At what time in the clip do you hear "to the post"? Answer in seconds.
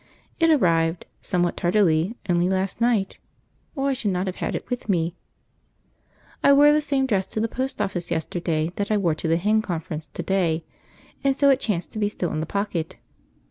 7.27-7.79